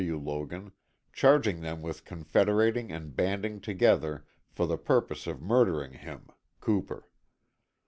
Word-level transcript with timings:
W. 0.01 0.17
Logan, 0.17 0.71
charging 1.13 1.61
them 1.61 1.83
with 1.83 2.05
confederating 2.05 2.91
and 2.91 3.15
banding 3.15 3.59
together 3.61 4.25
for 4.49 4.65
the 4.65 4.75
purpose 4.75 5.27
of 5.27 5.43
murdering 5.43 5.93
him 5.93 6.25
(Cooper). 6.59 7.07